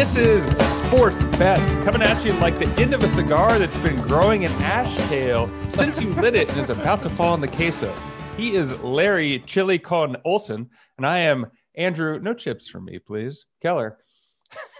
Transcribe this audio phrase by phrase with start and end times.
[0.00, 0.46] This is
[0.78, 4.52] Sports Best coming at you like the end of a cigar that's been growing an
[4.62, 7.94] ash tail since you lit it and is about to fall in the queso.
[8.34, 12.18] He is Larry Chili Con Olson, and I am Andrew.
[12.18, 13.44] No chips for me, please.
[13.60, 13.98] Keller.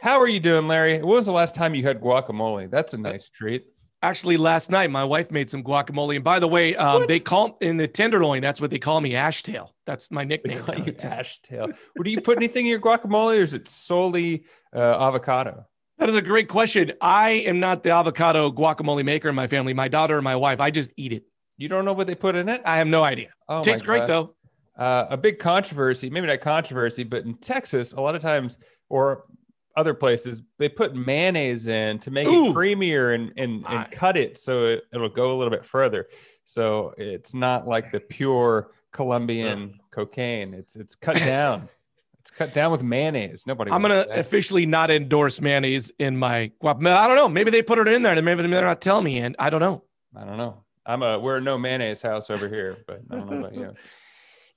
[0.00, 1.00] How are you doing, Larry?
[1.00, 2.70] When was the last time you had guacamole?
[2.70, 3.64] That's a nice treat.
[4.02, 7.58] Actually, last night my wife made some guacamole, and by the way, um, they call
[7.60, 8.40] in the tenderloin.
[8.40, 9.68] That's what they call me, Ashtail.
[9.84, 10.62] That's my They nickname.
[10.64, 11.66] call you ash tail.
[11.66, 15.66] Well, do you put anything in your guacamole, or is it solely uh, avocado?
[15.98, 16.92] That is a great question.
[17.02, 19.74] I am not the avocado guacamole maker in my family.
[19.74, 20.60] My daughter and my wife.
[20.60, 21.24] I just eat it.
[21.58, 22.62] You don't know what they put in it?
[22.64, 23.28] I have no idea.
[23.50, 24.34] Oh, Tastes great though.
[24.78, 28.56] uh, a big controversy, maybe not controversy, but in Texas, a lot of times
[28.88, 29.24] or
[29.76, 32.50] other places, they put mayonnaise in to make Ooh.
[32.50, 33.84] it creamier and and, My.
[33.84, 36.08] and cut it so it, it'll go a little bit further.
[36.44, 40.54] So it's not like the pure Colombian cocaine.
[40.54, 41.68] It's it's cut down.
[42.18, 43.46] it's cut down with mayonnaise.
[43.46, 43.70] Nobody.
[43.70, 44.18] I'm gonna that.
[44.18, 46.92] officially not endorse mayonnaise in my guacamole.
[46.92, 47.28] I don't know.
[47.28, 49.18] Maybe they put it in there, and maybe they're not telling me.
[49.18, 49.84] And I don't know.
[50.16, 50.64] I don't know.
[50.84, 53.74] I'm a we're a no mayonnaise house over here, but I don't know about you.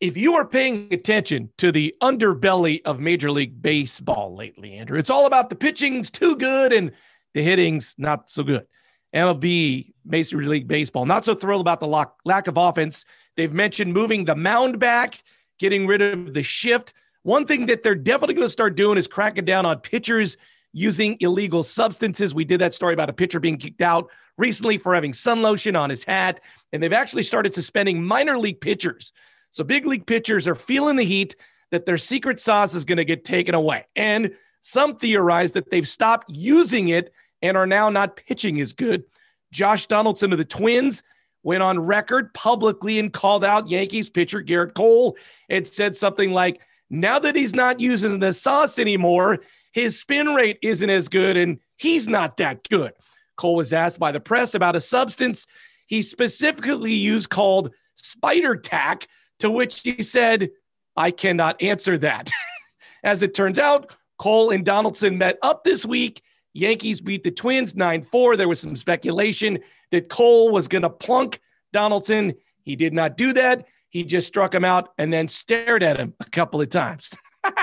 [0.03, 5.09] if you are paying attention to the underbelly of Major League Baseball lately, Andrew, it's
[5.09, 6.91] all about the pitching's too good and
[7.33, 8.67] the hitting's not so good.
[9.15, 13.05] MLB, Major League Baseball, not so thrilled about the lock, lack of offense.
[13.37, 15.23] They've mentioned moving the mound back,
[15.57, 16.93] getting rid of the shift.
[17.21, 20.35] One thing that they're definitely going to start doing is cracking down on pitchers
[20.73, 22.35] using illegal substances.
[22.35, 25.77] We did that story about a pitcher being kicked out recently for having sun lotion
[25.77, 26.41] on his hat,
[26.73, 29.13] and they've actually started suspending minor league pitchers.
[29.53, 31.35] So big league pitchers are feeling the heat
[31.71, 33.85] that their secret sauce is going to get taken away.
[33.95, 39.03] And some theorize that they've stopped using it and are now not pitching as good.
[39.51, 41.03] Josh Donaldson of the Twins
[41.43, 45.17] went on record publicly and called out Yankees pitcher Gerrit Cole
[45.49, 49.39] and said something like, now that he's not using the sauce anymore,
[49.71, 52.93] his spin rate isn't as good and he's not that good.
[53.35, 55.45] Cole was asked by the press about a substance
[55.87, 59.07] he specifically used called spider tack,
[59.43, 60.51] to which he said,
[60.95, 62.31] I cannot answer that.
[63.03, 66.21] As it turns out, Cole and Donaldson met up this week.
[66.53, 68.37] Yankees beat the Twins 9 4.
[68.37, 69.59] There was some speculation
[69.91, 71.41] that Cole was going to plunk
[71.73, 72.33] Donaldson.
[72.63, 73.65] He did not do that.
[73.89, 77.11] He just struck him out and then stared at him a couple of times.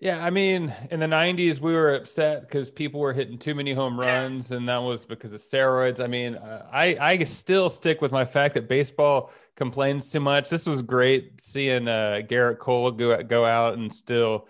[0.00, 3.74] Yeah, I mean, in the '90s, we were upset because people were hitting too many
[3.74, 5.98] home runs, and that was because of steroids.
[5.98, 10.48] I mean, uh, I I still stick with my fact that baseball complains too much.
[10.48, 14.46] This was great seeing uh, Gerrit Cole go go out and still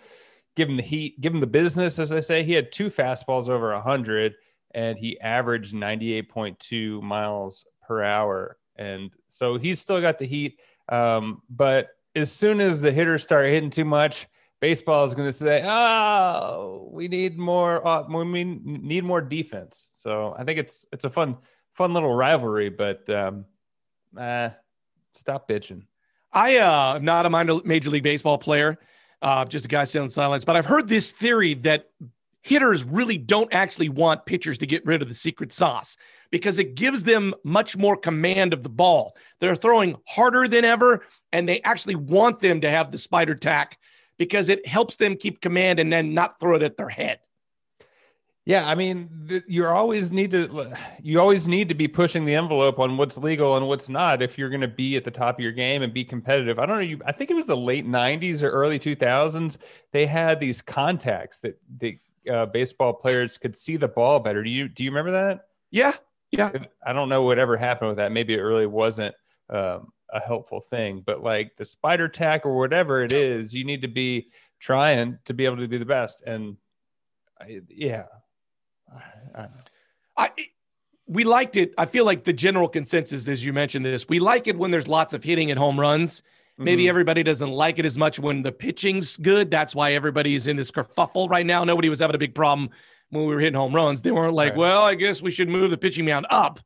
[0.55, 2.43] give him the heat, give him the business, as they say.
[2.43, 4.35] He had two fastballs over hundred,
[4.71, 10.59] and he averaged 98.2 miles per hour, and so he's still got the heat.
[10.87, 14.27] Um, but as soon as the hitters start hitting too much
[14.59, 17.85] baseball is going to say, "Oh, we need more.
[17.85, 21.37] Uh, we need more defense." So I think it's it's a fun
[21.73, 23.45] fun little rivalry, but um,
[24.15, 24.49] uh,
[25.13, 25.83] stop bitching.
[26.31, 28.77] I uh, am not a minor major league baseball player,
[29.21, 30.45] uh, just a guy sitting in silence.
[30.45, 31.89] But I've heard this theory that
[32.41, 35.97] hitters really don't actually want pitchers to get rid of the secret sauce
[36.31, 39.15] because it gives them much more command of the ball.
[39.39, 43.77] They're throwing harder than ever, and they actually want them to have the spider tack
[44.17, 47.19] because it helps them keep command and then not throw it at their head.
[48.49, 50.73] Yeah, I mean, you always need to
[51.03, 54.39] you always need to be pushing the envelope on what's legal and what's not if
[54.39, 56.57] you're going to be at the top of your game and be competitive.
[56.57, 56.81] I don't know.
[56.81, 59.57] You, I think it was the late '90s or early 2000s.
[59.91, 64.41] They had these contacts that the uh, baseball players could see the ball better.
[64.43, 65.41] Do you do you remember that?
[65.69, 65.93] Yeah,
[66.31, 66.51] yeah.
[66.83, 68.11] I don't know whatever happened with that.
[68.11, 69.13] Maybe it really wasn't
[69.51, 73.83] um, a helpful thing, but like the spider tack or whatever it is, you need
[73.83, 76.23] to be trying to be able to be the best.
[76.25, 76.57] And
[77.39, 78.05] I, yeah,
[79.35, 79.47] I,
[80.17, 80.29] I,
[81.07, 81.73] we liked it.
[81.77, 84.87] I feel like the general consensus, as you mentioned this, we like it when there's
[84.87, 86.21] lots of hitting and home runs.
[86.57, 86.89] Maybe Mhm.
[86.89, 89.49] everybody doesn't like it as much when the pitching's good.
[89.49, 91.63] That's why everybody's in this kerfuffle right now.
[91.63, 92.69] Nobody was having a big problem
[93.11, 94.01] when we were hitting home runs.
[94.01, 94.57] They weren't like, Right.
[94.59, 96.59] well, I guess we should move the pitching mound up.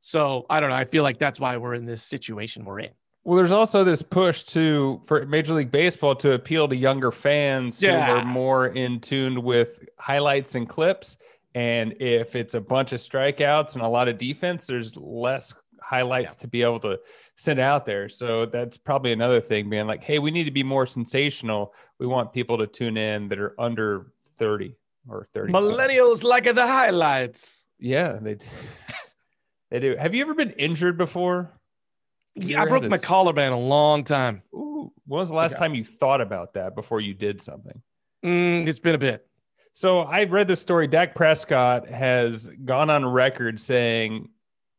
[0.00, 0.76] So I don't know.
[0.76, 2.90] I feel like that's why we're in this situation we're in.
[3.24, 7.80] Well, there's also this push to for Major League Baseball to appeal to younger fans
[7.80, 11.16] who are more in tune with highlights and clips.
[11.56, 16.36] And if it's a bunch of strikeouts and a lot of defense, there's less highlights
[16.36, 17.00] to be able to
[17.36, 18.10] send out there.
[18.10, 21.72] So that's probably another thing, being like, hey, we need to be more sensational.
[21.98, 24.76] We want people to tune in that are under 30
[25.08, 25.54] or 30.
[25.54, 27.64] Millennials like the highlights.
[27.78, 28.46] Yeah, they do.
[29.70, 29.96] they do.
[29.96, 31.58] Have you ever been injured before?
[32.34, 34.42] Yeah, I broke my a collarbone a long time.
[34.54, 35.60] Ooh, when was the last Okay.
[35.60, 37.80] time you thought about that before you did something?
[38.22, 39.26] Mm, it's been a bit.
[39.76, 40.86] So I read this story.
[40.86, 44.30] Dak Prescott has gone on record saying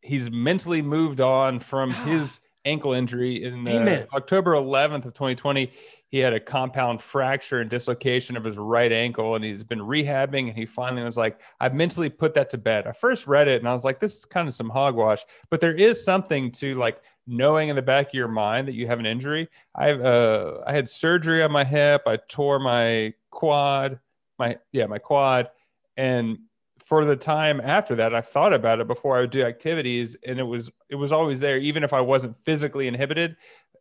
[0.02, 5.72] he's mentally moved on from his ankle injury in uh, October 11th of 2020.
[6.08, 10.48] He had a compound fracture and dislocation of his right ankle, and he's been rehabbing.
[10.48, 13.62] And he finally was like, "I've mentally put that to bed." I first read it,
[13.62, 16.74] and I was like, "This is kind of some hogwash," but there is something to
[16.74, 19.48] like knowing in the back of your mind that you have an injury.
[19.76, 22.02] I've uh, I had surgery on my hip.
[22.08, 24.00] I tore my quad,
[24.40, 25.50] my yeah, my quad,
[25.96, 26.38] and
[26.88, 30.40] for the time after that, I thought about it before I would do activities, and
[30.40, 33.36] it was it was always there, even if I wasn't physically inhibited.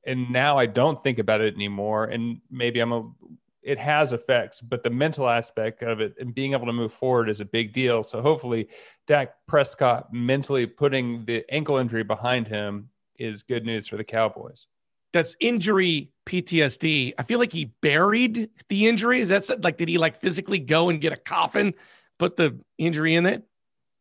[0.05, 3.09] And now I don't think about it anymore, and maybe I'm a.
[3.63, 7.29] It has effects, but the mental aspect of it and being able to move forward
[7.29, 8.05] is a big deal.
[8.05, 8.69] So hopefully,
[9.09, 14.67] Dak Prescott mentally putting the ankle injury behind him is good news for the Cowboys.
[15.17, 17.15] That's injury PTSD.
[17.17, 19.21] I feel like he buried the injury.
[19.21, 21.73] Is that like did he like physically go and get a coffin
[22.19, 23.43] put the injury in it?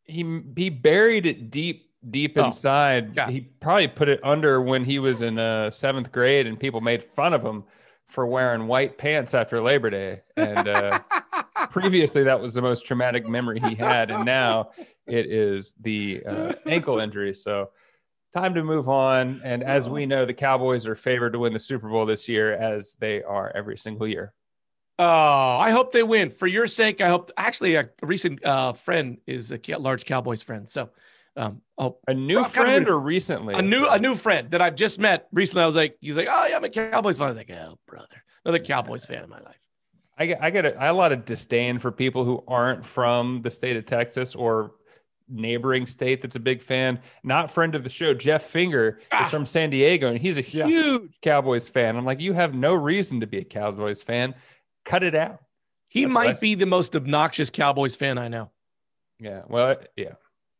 [0.03, 3.15] He he buried it deep deep oh, inside.
[3.15, 3.29] Yeah.
[3.29, 7.01] He probably put it under when he was in uh, seventh grade, and people made
[7.01, 7.63] fun of him
[8.09, 10.21] for wearing white pants after Labor Day.
[10.35, 10.99] And uh,
[11.69, 14.71] previously, that was the most traumatic memory he had, and now
[15.07, 17.33] it is the uh, ankle injury.
[17.33, 17.69] So.
[18.35, 19.39] Time to move on.
[19.45, 22.53] And as we know, the Cowboys are favored to win the Super Bowl this year,
[22.53, 24.33] as they are every single year.
[24.99, 26.31] Oh, I hope they win.
[26.31, 27.31] For your sake, I hope.
[27.37, 30.67] Actually, a recent uh, friend is a large Cowboys friend.
[30.67, 30.89] So,
[31.37, 33.55] um, oh, a new friend or recently?
[33.55, 35.63] A new a new friend that I've just met recently.
[35.63, 37.27] I was like, he's like, oh yeah, I'm a Cowboys fan.
[37.27, 39.59] I was like, oh brother, another Cowboys fan in my life.
[40.17, 43.43] I get I get a, I a lot of disdain for people who aren't from
[43.43, 44.71] the state of Texas or
[45.27, 46.99] neighboring state that's a big fan.
[47.23, 49.23] Not friend of the show, Jeff Finger ah.
[49.23, 50.97] is from San Diego, and he's a huge yeah.
[51.21, 51.95] Cowboys fan.
[51.95, 54.35] I'm like, you have no reason to be a Cowboys fan
[54.85, 55.39] cut it out.
[55.89, 58.51] He That's might be the most obnoxious Cowboys fan I know.
[59.19, 59.41] Yeah.
[59.47, 60.13] Well, yeah.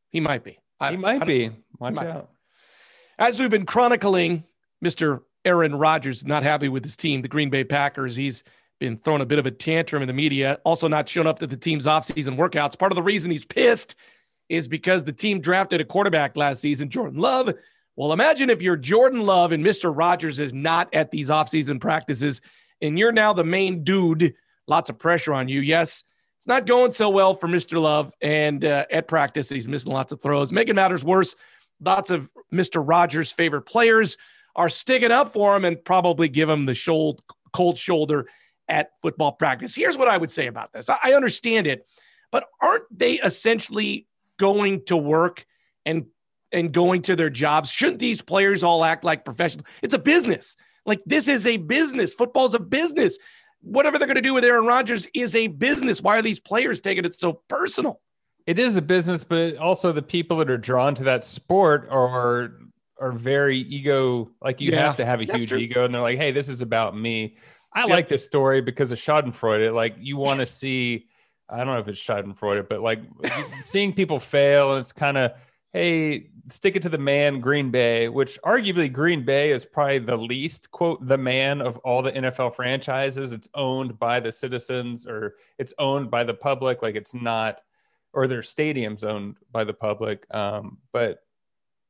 [0.10, 0.60] He might be.
[0.80, 1.52] I, he might be.
[1.80, 2.30] Watch out.
[3.18, 4.44] As we've been chronicling,
[4.84, 5.22] Mr.
[5.46, 8.16] Aaron Rodgers not happy with his team, the Green Bay Packers.
[8.16, 8.44] He's
[8.80, 11.48] been throwing a bit of a tantrum in the media, also not showing up to
[11.48, 12.78] the team's offseason workouts.
[12.78, 13.96] Part of the reason he's pissed
[14.50, 17.54] is because the team drafted a quarterback last season, Jordan Love.
[17.96, 19.92] Well, imagine if you're Jordan Love and Mr.
[19.96, 22.42] Rodgers is not at these offseason practices
[22.82, 24.34] and you're now the main dude.
[24.68, 25.62] Lots of pressure on you.
[25.62, 26.04] Yes,
[26.38, 27.82] it's not going so well for Mr.
[27.82, 28.12] Love.
[28.22, 30.52] And uh, at practice, he's missing lots of throws.
[30.52, 31.36] Making matters worse,
[31.80, 32.84] lots of Mr.
[32.86, 34.18] Rodgers' favorite players
[34.56, 37.22] are sticking up for him and probably give him the shoulder,
[37.54, 38.28] cold shoulder
[38.68, 39.76] at football practice.
[39.76, 41.86] Here's what I would say about this I understand it,
[42.32, 44.08] but aren't they essentially
[44.38, 45.46] going to work
[45.86, 46.06] and
[46.52, 47.70] and going to their jobs?
[47.70, 49.68] Shouldn't these players all act like professionals?
[49.82, 50.56] It's a business.
[50.86, 52.14] Like this is a business.
[52.14, 53.18] Football's a business.
[53.62, 56.02] Whatever they're going to do with Aaron Rodgers is a business.
[56.02, 58.00] Why are these players taking it so personal?
[58.46, 62.52] It is a business, but also the people that are drawn to that sport are
[63.00, 64.32] are very ego.
[64.42, 65.58] Like you yeah, have to have a huge true.
[65.58, 67.38] ego, and they're like, "Hey, this is about me."
[67.74, 69.74] I like this story because of Schadenfreude.
[69.74, 71.08] Like you want to see.
[71.50, 73.00] I don't know if it's Schadenfreude, but like
[73.62, 75.34] seeing people fail, and it's kind of
[75.76, 80.16] hey, stick it to the man, Green Bay, which arguably Green Bay is probably the
[80.16, 83.34] least, quote, the man of all the NFL franchises.
[83.34, 86.82] It's owned by the citizens or it's owned by the public.
[86.82, 87.60] Like it's not,
[88.14, 90.26] or their stadium's owned by the public.
[90.34, 91.25] Um, but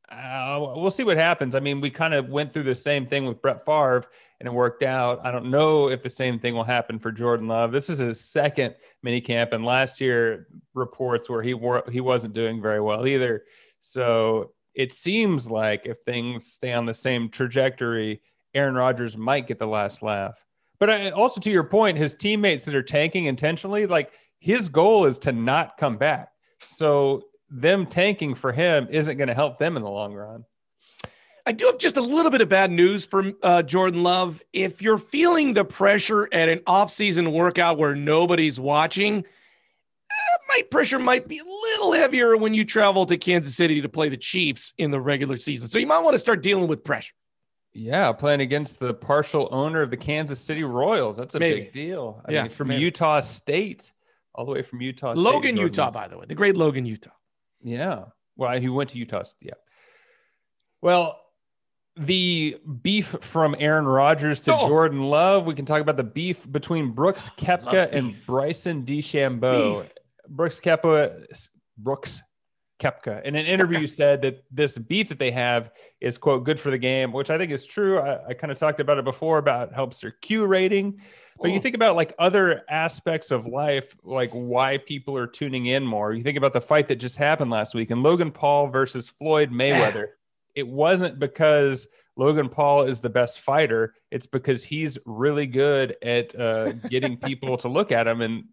[0.09, 1.55] uh, we'll see what happens.
[1.55, 4.05] I mean, we kind of went through the same thing with Brett Favre
[4.39, 5.21] and it worked out.
[5.23, 7.71] I don't know if the same thing will happen for Jordan Love.
[7.71, 12.33] This is his second mini camp, and last year reports where he wore, he wasn't
[12.33, 13.43] doing very well either.
[13.79, 18.21] So it seems like if things stay on the same trajectory,
[18.53, 20.45] Aaron Rodgers might get the last laugh.
[20.79, 25.05] But I, also to your point, his teammates that are tanking intentionally, like his goal
[25.05, 26.29] is to not come back.
[26.67, 30.45] So them tanking for him isn't going to help them in the long run.
[31.45, 34.41] I do have just a little bit of bad news for uh, Jordan Love.
[34.51, 39.23] If you're feeling the pressure at an off-season workout where nobody's watching,
[40.49, 44.09] my pressure might be a little heavier when you travel to Kansas City to play
[44.09, 45.67] the Chiefs in the regular season.
[45.67, 47.13] So you might want to start dealing with pressure.
[47.73, 51.17] Yeah, playing against the partial owner of the Kansas City Royals.
[51.17, 51.61] That's a Maybe.
[51.61, 52.23] big deal.
[52.25, 52.81] I yeah, mean, from Maybe.
[52.81, 53.91] Utah State,
[54.33, 55.21] all the way from Utah State.
[55.21, 57.11] Logan, Utah, by the way, the great Logan, Utah.
[57.63, 58.05] Yeah.
[58.35, 59.23] Well, he went to Utah.
[59.41, 59.53] Yeah.
[60.81, 61.19] Well,
[61.95, 64.67] the beef from Aaron Rodgers to oh.
[64.67, 65.45] Jordan Love.
[65.45, 69.83] We can talk about the beef between Brooks Koepka and Bryson DeChambeau.
[69.83, 69.91] Beef.
[70.27, 71.47] Brooks Koepka,
[71.77, 72.21] Brooks
[72.79, 73.23] Koepka.
[73.23, 76.71] In an interview, you said that this beef that they have is quote good for
[76.71, 77.99] the game, which I think is true.
[77.99, 80.99] I, I kind of talked about it before about helps their Q rating.
[81.41, 85.85] But you think about like other aspects of life, like why people are tuning in
[85.85, 86.13] more.
[86.13, 89.51] You think about the fight that just happened last week and Logan Paul versus Floyd
[89.51, 90.07] Mayweather.
[90.55, 93.93] it wasn't because Logan Paul is the best fighter.
[94.11, 98.45] It's because he's really good at uh, getting people to look at him and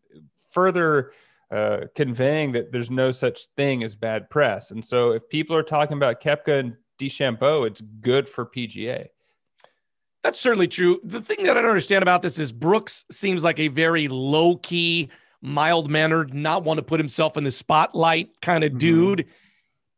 [0.51, 1.13] further
[1.53, 4.71] uh, conveying that there's no such thing as bad press.
[4.71, 9.09] And so if people are talking about Koepka and DeChambeau, it's good for PGA.
[10.23, 10.99] That's certainly true.
[11.05, 14.57] The thing that I don't understand about this is Brooks seems like a very low
[14.57, 15.11] key,
[15.43, 18.79] mild mannered, not want to put himself in the spotlight kind of mm-hmm.
[18.79, 19.27] dude.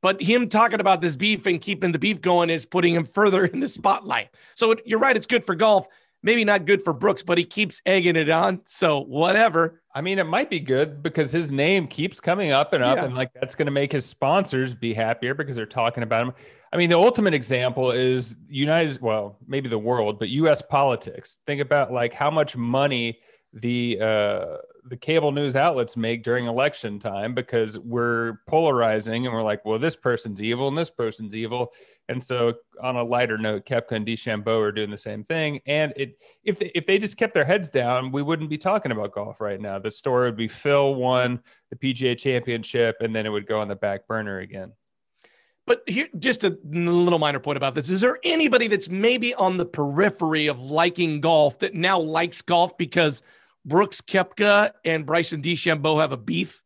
[0.02, 3.44] But him talking about this beef and keeping the beef going is putting him further
[3.52, 4.30] in the spotlight.
[4.56, 5.86] So it, you're right, it's good for golf.
[6.24, 8.62] Maybe not good for Brooks, but he keeps egging it on.
[8.64, 9.82] So whatever.
[9.94, 13.04] I mean, it might be good because his name keeps coming up and up, yeah.
[13.04, 16.32] and like that's going to make his sponsors be happier because they're talking about him.
[16.72, 20.62] I mean, the ultimate example is United, well, maybe the world, but U.S.
[20.62, 21.38] politics.
[21.46, 23.20] Think about like how much money
[23.52, 29.42] the uh, the cable news outlets make during election time because we're polarizing and we're
[29.42, 31.72] like, well, this person's evil and this person's evil.
[32.08, 35.60] And so, on a lighter note, Koepka and DeChambeau are doing the same thing.
[35.66, 39.12] And it, if if they just kept their heads down, we wouldn't be talking about
[39.12, 39.78] golf right now.
[39.78, 43.68] The story would be Phil won the PGA Championship, and then it would go on
[43.68, 44.72] the back burner again.
[45.66, 49.56] But here, just a little minor point about this: Is there anybody that's maybe on
[49.56, 53.22] the periphery of liking golf that now likes golf because
[53.64, 56.62] Brooks Koepka and Bryson DeChambeau have a beef?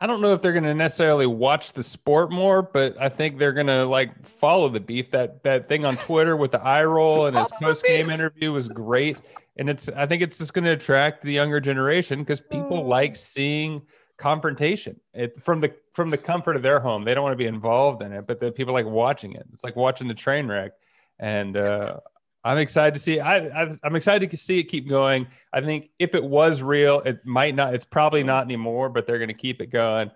[0.00, 3.38] I don't know if they're going to necessarily watch the sport more, but I think
[3.38, 5.12] they're going to like follow the beef.
[5.12, 8.68] That that thing on Twitter with the eye roll and his post game interview was
[8.68, 9.20] great,
[9.56, 12.82] and it's I think it's just going to attract the younger generation because people oh.
[12.82, 13.82] like seeing
[14.16, 17.04] confrontation it, from the from the comfort of their home.
[17.04, 19.46] They don't want to be involved in it, but the people like watching it.
[19.52, 20.72] It's like watching the train wreck,
[21.18, 22.00] and uh,
[22.44, 23.20] I'm excited to see.
[23.20, 25.26] I, I am excited to see it keep going.
[25.52, 27.72] I think if it was real, it might not.
[27.72, 30.10] It's probably not anymore, but they're going to keep it going.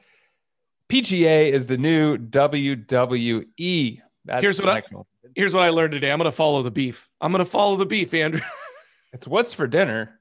[0.91, 4.01] PGA is the new WWE.
[4.27, 4.83] That's here's what I
[5.35, 6.13] here's what I learned today.
[6.13, 7.09] I'm going to follow the beef.
[7.21, 8.43] I'm going to follow the beef, Andrew.
[9.15, 10.19] it's what's for dinner.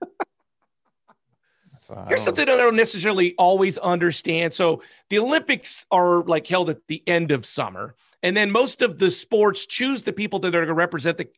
[2.10, 4.54] Here's something I don't necessarily always understand.
[4.54, 8.98] So the Olympics are like held at the end of summer, and then most of
[8.98, 11.30] the sports choose the people that are going to represent the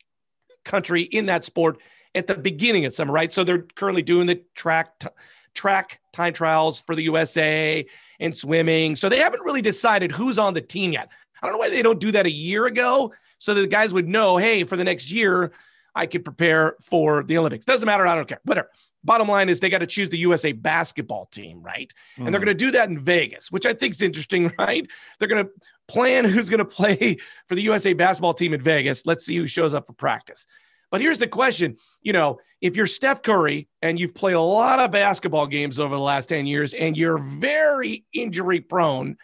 [0.70, 1.80] country in that sport
[2.16, 3.34] at the beginning of summer, right?
[3.34, 5.08] So they're currently doing the track t-
[5.54, 7.86] track time trials for the USA
[8.20, 8.96] and swimming.
[8.96, 11.10] So they haven't really decided who's on the team yet.
[11.42, 13.94] I don't know why they don't do that a year ago so that the guys
[13.94, 15.52] would know, hey, for the next year,
[15.96, 17.66] I could prepare for the Olympics.
[17.66, 18.06] Doesn't matter.
[18.06, 18.42] I don't care.
[18.44, 18.70] Whatever.
[19.04, 21.94] Bottom line is they got to choose the USA basketball team, right?
[22.18, 22.26] Mm.
[22.26, 22.46] And they're mm.
[22.46, 24.86] going to do that in Vegas, which I think is interesting, right?
[25.18, 25.52] They're going to
[25.88, 29.06] plan who's going to play for the USA basketball team in Vegas.
[29.06, 30.46] Let's see who shows up for practice.
[30.92, 34.80] But here's the question you know, if you're Steph Curry and you've played a lot
[34.80, 39.18] of basketball games over the last 10 years and you're very injury prone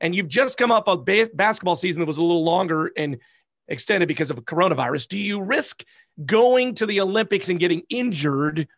[0.00, 3.18] and you've just come off a bas- basketball season that was a little longer and
[3.68, 5.84] extended because of coronavirus, do you risk
[6.26, 8.68] going to the Olympics and getting injured?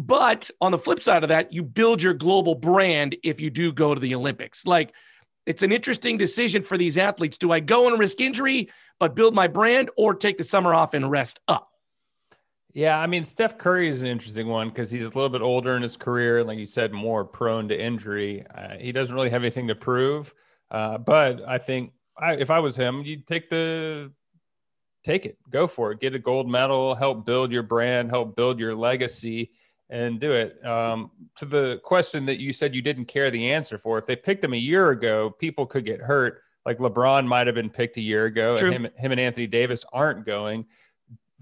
[0.00, 3.70] But on the flip side of that, you build your global brand if you do
[3.70, 4.66] go to the Olympics.
[4.66, 4.94] Like,
[5.44, 7.36] it's an interesting decision for these athletes.
[7.36, 10.94] Do I go and risk injury, but build my brand, or take the summer off
[10.94, 11.68] and rest up?
[12.72, 15.76] Yeah, I mean, Steph Curry is an interesting one because he's a little bit older
[15.76, 18.46] in his career, and like you said, more prone to injury.
[18.54, 20.32] Uh, he doesn't really have anything to prove.
[20.70, 24.12] Uh, but I think I, if I was him, you'd take the
[25.04, 28.58] take it, go for it, get a gold medal, help build your brand, help build
[28.58, 29.50] your legacy
[29.90, 30.64] and do it.
[30.64, 34.16] Um, to the question that you said you didn't care the answer for, if they
[34.16, 36.42] picked him a year ago, people could get hurt.
[36.64, 38.70] Like LeBron might have been picked a year ago, True.
[38.70, 40.66] and him, him and Anthony Davis aren't going,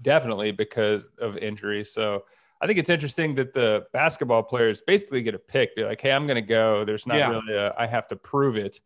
[0.01, 1.83] definitely because of injury.
[1.83, 2.23] So
[2.61, 6.11] I think it's interesting that the basketball players basically get a pick, be like, "Hey,
[6.11, 7.29] I'm going to go." There's not yeah.
[7.29, 8.79] really a I have to prove it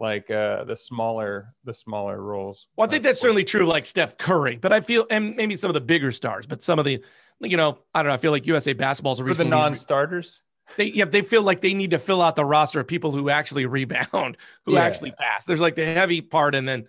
[0.00, 2.66] like uh, the smaller the smaller roles.
[2.76, 5.68] Well, I think that's certainly true, like Steph Curry, but I feel and maybe some
[5.68, 7.04] of the bigger stars, but some of the
[7.40, 8.14] you know, I don't know.
[8.14, 10.40] I feel like USA basketball's for the non-starters.
[10.76, 13.28] They yeah, they feel like they need to fill out the roster of people who
[13.28, 14.84] actually rebound, who yeah.
[14.84, 15.44] actually pass.
[15.44, 16.86] There's like the heavy part, and then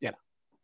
[0.00, 0.12] yeah.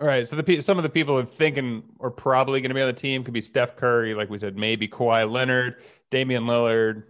[0.01, 0.27] All right.
[0.27, 2.93] So the some of the people are thinking are probably going to be on the
[2.93, 7.05] team could be Steph Curry, like we said, maybe Kawhi Leonard, Damian Lillard.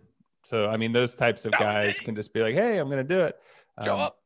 [0.45, 3.15] So I mean, those types of guys can just be like, "Hey, I'm going to
[3.15, 3.37] do it."
[3.85, 4.22] Show um, up.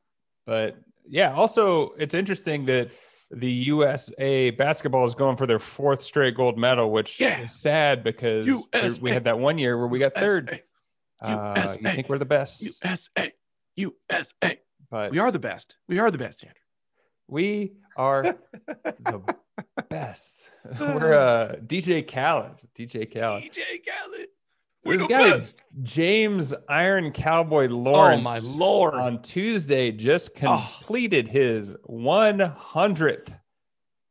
[0.46, 0.76] But
[1.08, 2.90] yeah, also it's interesting that
[3.30, 7.40] the USA basketball is going for their fourth straight gold medal, which yeah.
[7.42, 8.98] is sad because USA.
[9.00, 10.62] we had that one year where we got third.
[11.20, 12.62] Uh, you think we're the best?
[12.62, 13.32] USA.
[13.76, 14.60] USA.
[14.90, 15.76] But we are the best.
[15.88, 16.60] We are the best, Andrew.
[17.28, 18.36] We are
[18.84, 19.22] the
[19.88, 20.52] best.
[20.78, 22.68] We're uh, DJ Khaled.
[22.78, 23.42] DJ Khaled.
[23.42, 24.28] DJ Khaled.
[24.86, 25.54] This guy, best.
[25.82, 28.20] James Iron Cowboy Lawrence.
[28.20, 28.94] Oh my lord!
[28.94, 30.40] On Tuesday, just oh.
[30.40, 31.32] completed oh.
[31.32, 33.34] his 100th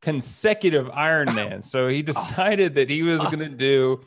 [0.02, 1.66] consecutive Ironman.
[1.66, 2.06] so he ah.
[2.06, 3.30] decided that he was ah.
[3.30, 4.02] going to do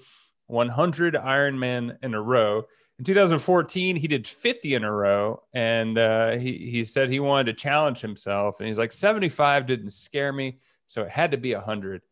[0.47, 2.65] 100 Ironman in a row.
[2.99, 7.53] In 2014, he did 50 in a row, and uh, he he said he wanted
[7.53, 8.59] to challenge himself.
[8.59, 12.03] And he's like, 75 didn't scare me, so it had to be 100.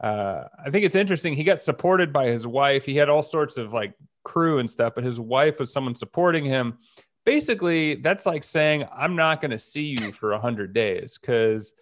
[0.00, 1.34] Uh, I think it's interesting.
[1.34, 2.84] He got supported by his wife.
[2.84, 6.44] He had all sorts of like crew and stuff, but his wife was someone supporting
[6.44, 6.78] him.
[7.24, 11.72] Basically, that's like saying, "I'm not going to see you for 100 days," because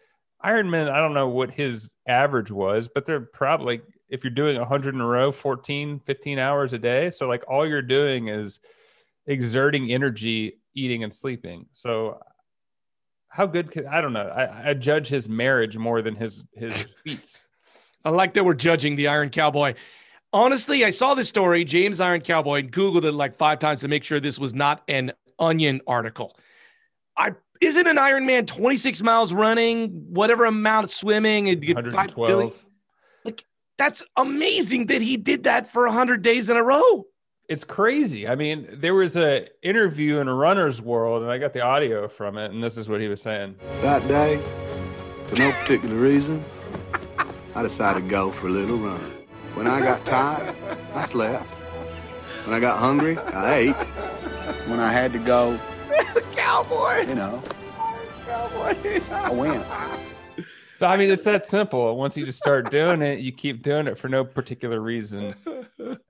[0.45, 0.91] Ironman.
[0.91, 5.01] I don't know what his average was, but they're probably if you're doing 100 in
[5.01, 8.61] a row 14 15 hours a day so like all you're doing is
[9.27, 12.21] exerting energy eating and sleeping so
[13.29, 16.75] how good could i don't know i, I judge his marriage more than his his
[17.05, 17.43] feats
[18.05, 19.75] i like that we're judging the iron cowboy
[20.33, 24.05] honestly i saw this story james iron cowboy googled it like five times to make
[24.05, 26.37] sure this was not an onion article
[27.17, 32.65] i isn't an Ironman 26 miles running, whatever amount of swimming, and 112.
[33.25, 33.45] Like
[33.79, 37.07] that's amazing that he did that for 100 days in a row.
[37.49, 38.27] It's crazy.
[38.27, 42.09] I mean, there was a interview in a runner's world, and I got the audio
[42.09, 43.57] from it, and this is what he was saying.
[43.83, 44.41] That day,
[45.27, 46.43] for no particular reason,
[47.55, 49.01] I decided to go for a little run.
[49.55, 50.55] When I got tired,
[50.95, 51.45] I slept.
[52.45, 53.77] When I got hungry, I ate.
[54.69, 55.59] When I had to go,
[56.33, 57.43] cowboy, you know,
[58.27, 59.65] cowboy, I went.
[60.73, 61.97] So I mean, it's that simple.
[61.97, 65.37] Once you just start doing it, you keep doing it for no particular reason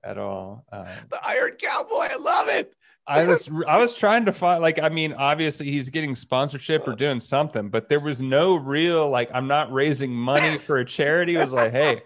[0.03, 0.65] at all.
[0.71, 2.73] Um, the Iron Cowboy, I love it.
[3.07, 6.95] I was I was trying to find like I mean obviously he's getting sponsorship or
[6.95, 11.35] doing something, but there was no real like I'm not raising money for a charity.
[11.35, 12.01] It was like, hey,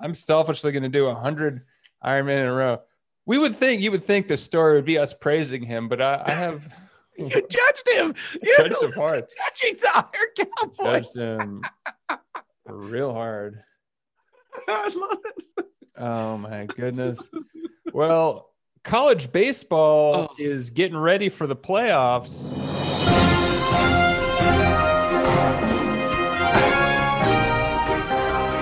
[0.00, 1.62] I'm selfishly going to do a hundred
[2.04, 2.82] Ironman in a row.
[3.24, 6.22] We would think you would think the story would be us praising him, but I,
[6.26, 6.68] I have
[7.18, 8.14] you judged him.
[8.42, 9.24] You judged him hard.
[9.60, 10.84] Judging the Iron Cowboy.
[10.84, 11.62] Judged him
[12.66, 13.62] real hard.
[14.68, 15.18] I love
[15.58, 15.66] it.
[15.96, 17.26] Oh my goodness.
[17.92, 18.50] Well,
[18.86, 20.34] college baseball oh.
[20.38, 22.56] is getting ready for the playoffs.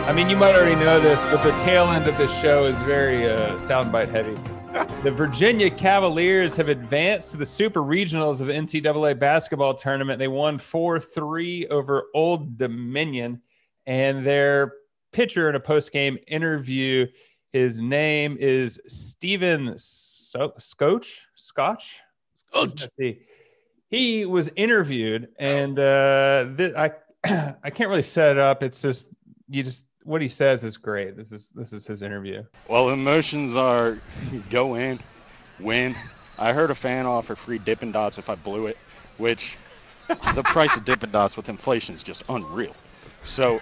[0.07, 2.81] I mean, you might already know this, but the tail end of this show is
[2.83, 4.35] very uh, soundbite heavy
[5.05, 10.19] the Virginia Cavaliers have advanced to the Super Regionals of the NCAA basketball tournament.
[10.19, 13.41] They won 4 3 over Old Dominion.
[13.87, 14.73] And their
[15.13, 17.07] pitcher in a post game interview,
[17.53, 19.79] his name is Stephen
[20.35, 21.23] so- Scotch.
[21.35, 22.01] Scotch?
[22.97, 23.21] See.
[23.91, 26.93] He was interviewed, and uh, th- I,
[27.63, 28.63] I can't really set it up.
[28.63, 29.09] It's just,
[29.49, 31.17] you just, what he says is great.
[31.17, 32.43] This is this is his interview.
[32.69, 33.99] Well, emotions are
[34.51, 34.99] go in,
[35.61, 35.95] win.
[36.39, 38.77] I heard a fan offer free Dippin' Dots if I blew it,
[39.19, 39.57] which
[40.35, 42.75] the price of Dippin' Dots with inflation is just unreal.
[43.25, 43.59] So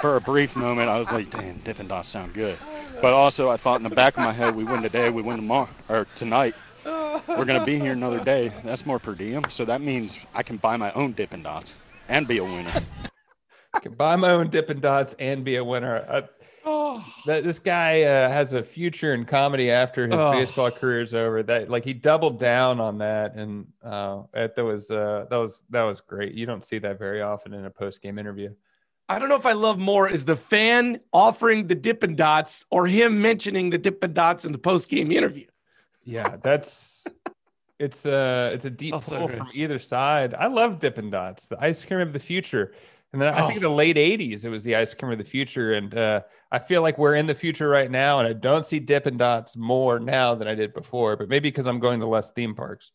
[0.00, 2.56] for a brief moment, I was like, "Damn, Dippin' Dots sound good,"
[3.00, 5.36] but also I thought in the back of my head, "We win today, we win
[5.36, 6.54] tomorrow, or tonight."
[7.28, 8.52] We're gonna be here another day.
[8.64, 11.74] That's more per diem, so that means I can buy my own Dippin' Dots
[12.08, 12.72] and be a winner.
[13.72, 16.04] I can buy my own Dippin' Dots and be a winner.
[16.08, 16.22] Uh,
[16.64, 17.04] oh.
[17.26, 20.32] That this guy uh, has a future in comedy after his oh.
[20.32, 21.42] baseball career is over.
[21.42, 25.82] That like he doubled down on that, and uh, that was uh, that was that
[25.82, 26.34] was great.
[26.34, 28.54] You don't see that very often in a post game interview.
[29.08, 32.86] I don't know if I love more is the fan offering the Dippin' Dots or
[32.86, 35.46] him mentioning the Dippin' Dots in the post game interview.
[36.04, 37.06] Yeah, that's
[37.78, 40.34] it's a uh, it's a deep pull from either side.
[40.34, 42.72] I love Dippin' Dots, the ice cream of the future.
[43.12, 43.68] And then I think in oh.
[43.68, 45.74] the late 80s, it was the ice cream of the future.
[45.74, 48.18] And uh, I feel like we're in the future right now.
[48.18, 51.68] And I don't see Dippin' Dots more now than I did before, but maybe because
[51.68, 52.90] I'm going to less theme parks.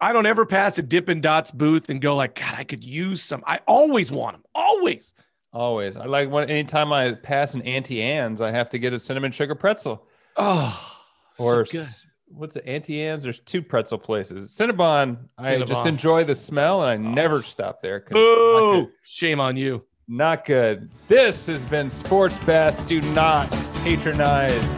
[0.00, 3.22] I don't ever pass a Dippin' Dots booth and go like, God, I could use
[3.22, 3.44] some.
[3.46, 4.44] I always want them.
[4.54, 5.12] Always.
[5.52, 5.96] Always.
[5.96, 9.32] I like when anytime I pass an Auntie Anne's, I have to get a cinnamon
[9.32, 10.06] sugar pretzel.
[10.36, 10.96] Oh,
[11.38, 11.82] or so
[12.28, 12.64] what's it?
[12.66, 13.22] Auntie Anne's.
[13.22, 14.52] There's two pretzel places.
[14.52, 15.18] Cinnabon.
[15.36, 17.14] I just enjoy the smell, and I oh.
[17.14, 18.04] never stop there.
[18.12, 19.84] Oh, shame on you.
[20.08, 20.90] Not good.
[21.08, 22.86] This has been Sports Best.
[22.86, 23.50] Do not
[23.82, 24.72] patronize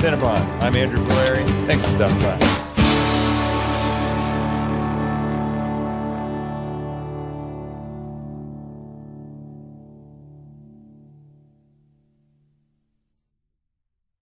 [0.00, 0.38] Cinnabon.
[0.62, 1.66] I'm Andrew Polari.
[1.66, 2.53] Thanks for stopping by.